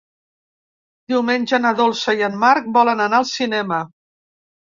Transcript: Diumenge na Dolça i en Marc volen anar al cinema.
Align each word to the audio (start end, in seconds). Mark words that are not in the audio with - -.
Diumenge 1.13 1.59
na 1.65 1.73
Dolça 1.81 2.15
i 2.21 2.25
en 2.29 2.39
Marc 2.45 2.71
volen 2.79 3.05
anar 3.05 3.19
al 3.23 3.27
cinema. 3.35 3.83